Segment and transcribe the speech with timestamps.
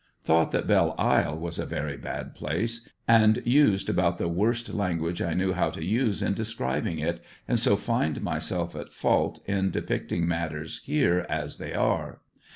[0.23, 5.21] Thought that Belle Isle was a very bad place, and used about the worst language
[5.21, 9.41] I knew how to use in describ ing it, and so find myself at fault
[9.45, 12.19] in depicting matters here as they are